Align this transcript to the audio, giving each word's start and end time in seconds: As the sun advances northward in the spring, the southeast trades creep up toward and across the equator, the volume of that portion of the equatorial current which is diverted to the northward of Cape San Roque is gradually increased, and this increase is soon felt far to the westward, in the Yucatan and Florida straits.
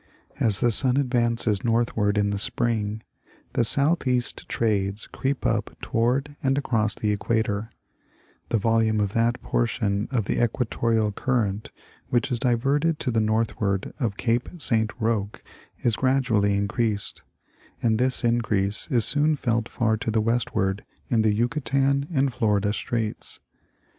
As 0.39 0.61
the 0.61 0.71
sun 0.71 0.97
advances 0.97 1.63
northward 1.63 2.17
in 2.17 2.31
the 2.31 2.39
spring, 2.39 3.03
the 3.53 3.63
southeast 3.63 4.49
trades 4.49 5.05
creep 5.05 5.45
up 5.45 5.77
toward 5.79 6.35
and 6.41 6.57
across 6.57 6.95
the 6.95 7.11
equator, 7.11 7.69
the 8.49 8.57
volume 8.57 8.99
of 8.99 9.13
that 9.13 9.39
portion 9.43 10.07
of 10.09 10.25
the 10.25 10.43
equatorial 10.43 11.11
current 11.11 11.69
which 12.09 12.31
is 12.31 12.39
diverted 12.39 12.97
to 12.97 13.11
the 13.11 13.21
northward 13.21 13.93
of 13.99 14.17
Cape 14.17 14.49
San 14.57 14.87
Roque 14.99 15.43
is 15.83 15.95
gradually 15.95 16.55
increased, 16.57 17.21
and 17.83 17.99
this 17.99 18.23
increase 18.23 18.87
is 18.89 19.05
soon 19.05 19.35
felt 19.35 19.69
far 19.69 19.97
to 19.97 20.09
the 20.09 20.19
westward, 20.19 20.83
in 21.09 21.21
the 21.21 21.31
Yucatan 21.31 22.07
and 22.11 22.33
Florida 22.33 22.73
straits. 22.73 23.39